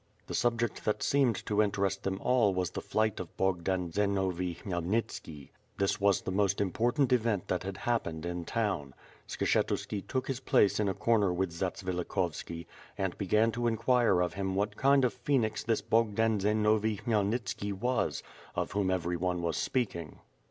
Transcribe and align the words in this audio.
The 0.25 0.33
subject 0.33 0.83
that 0.85 1.03
seemed 1.03 1.45
to 1.45 1.61
interest 1.61 2.01
them 2.01 2.19
all 2.23 2.55
was 2.55 2.71
the 2.71 2.81
flight 2.81 3.19
of 3.19 3.37
Bogdan 3.37 3.91
Zenovi 3.91 4.55
Khmyelnitski. 4.55 5.51
This 5.77 5.97
w^s 5.97 6.23
the 6.23 6.31
most 6.31 6.59
important 6.59 7.13
event 7.13 7.47
that 7.49 7.61
had 7.61 7.77
happened 7.77 8.25
in 8.25 8.43
town. 8.43 8.95
Skshetuski 9.27 10.07
took 10.07 10.27
his 10.27 10.39
place 10.39 10.79
in 10.79 10.89
a 10.89 10.95
comer 10.95 11.31
with 11.31 11.51
Zatsvilikhovski, 11.51 12.65
and 12.97 13.15
began 13.19 13.51
to 13.51 13.67
inquire 13.67 14.21
of 14.23 14.33
him 14.33 14.55
what 14.55 14.75
kind 14.75 15.05
of 15.05 15.13
phoenix 15.13 15.63
this 15.63 15.81
Bogdan 15.81 16.39
Zenovi 16.39 16.97
Khmyelnitski 17.01 17.71
was, 17.71 18.23
of 18.55 18.71
whom 18.71 18.89
everyone 18.89 19.43
was 19.43 19.55
speaking. 19.55 20.17